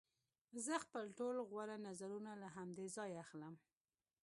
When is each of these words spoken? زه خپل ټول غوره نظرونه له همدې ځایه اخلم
زه 0.65 0.73
خپل 0.85 1.05
ټول 1.19 1.35
غوره 1.49 1.77
نظرونه 1.87 2.31
له 2.41 2.47
همدې 2.57 2.85
ځایه 2.95 3.17
اخلم 3.25 3.55